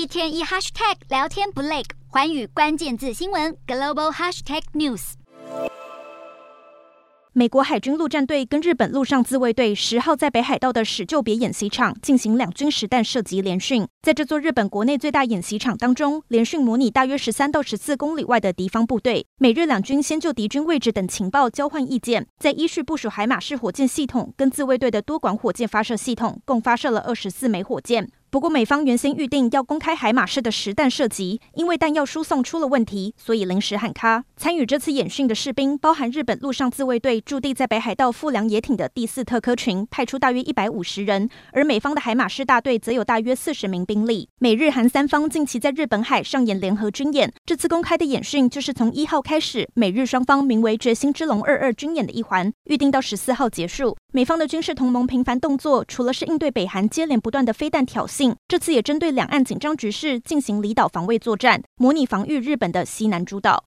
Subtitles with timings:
[0.00, 5.12] 一天一 hashtag 聊天不累，寰宇关键字新闻 global hashtag news。
[7.34, 13.86] 美国海军陆战队跟日本陆上自卫队十号在北海道的史就别演习场进行两军实弹射击联训。
[14.00, 19.26] 在这座日本国内最大演习场当中，联训模拟大约十三到十四公里外的敌方部队。
[19.36, 28.10] 美日两军先就敌军位置等情报交换意见，再依序部署海马式火箭系统跟自卫队的多管火箭发射系统，共发射了二十四枚火箭。
[28.30, 34.24] 不过，美方原先预定要公开海马式的实弹射击，因为弹药输送出了问题，所以临时喊卡。
[34.36, 44.28] 参与这次演训的士兵包含日本陆上自卫队驻地在北海道富良野町的第四特科群，派出大约一百五十人，而美方的海马式大队则有大约四十名兵力。
[44.38, 53.96] 美日韩三方近期在日本海上演联合军演，这次公开的演训就是从一号开始，美日双方名为“决心之龙二二”军演的一环，预定到十四号结束。
[54.12, 63.58] 美方的军事同盟频繁动作，除了是应对北韩接连不断的飞弹挑衅，这次也针对两岸紧张局势进行离岛防卫作战，模拟防御日本的西南诸岛。